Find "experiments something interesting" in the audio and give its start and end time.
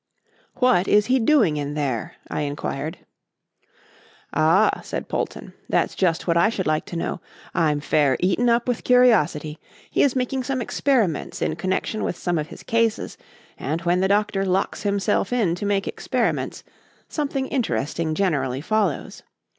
15.87-18.15